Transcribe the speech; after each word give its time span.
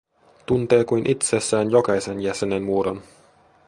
Tuntee 0.45 0.83
kuin 0.83 1.05
itsessään 1.09 1.71
jokaisen 1.71 2.21
jäsenen 2.21 2.63
muodon. 2.63 3.01